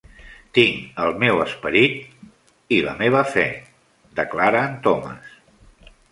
"Tinc 0.57 1.01
el 1.01 1.11
meu 1.23 1.41
esperit...i 1.41 2.79
la 2.85 2.95
meva 3.01 3.21
fe," 3.33 3.43
declara 4.21 4.63
en 4.71 4.79
Thomas. 4.89 5.29